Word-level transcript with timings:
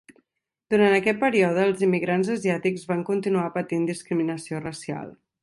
Durant 0.73 0.95
aquest 0.99 1.19
període, 1.23 1.65
els 1.71 1.83
immigrants 1.89 2.31
asiàtics 2.37 2.87
van 2.93 3.05
continuar 3.11 3.45
patint 3.59 3.87
discriminació 3.93 4.65
racial. 4.65 5.15